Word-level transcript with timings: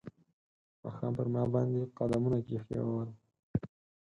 ماښام 0.83 1.13
پر 1.17 1.27
ما 1.33 1.43
باندې 1.53 1.91
قدمونه 1.97 2.37
کښېښول 2.45 3.09